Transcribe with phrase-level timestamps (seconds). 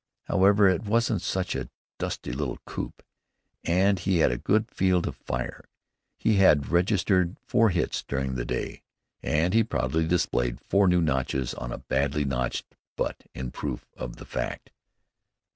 [0.23, 1.69] However, it wasn't such a
[1.99, 3.03] "dusty little coop,"
[3.63, 5.63] and he had a good field of fire.
[6.17, 8.81] He had registered four hits during the day,
[9.21, 14.15] and he proudly displayed four new notches on a badly notched butt in proof of
[14.15, 14.71] the fact.